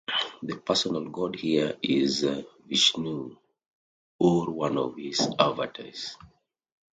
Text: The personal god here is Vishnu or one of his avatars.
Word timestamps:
The 0.41 0.55
personal 0.57 1.05
god 1.09 1.35
here 1.35 1.77
is 1.83 2.25
Vishnu 2.65 3.37
or 4.17 4.49
one 4.49 4.79
of 4.79 4.95
his 4.97 5.19
avatars. 5.37 6.17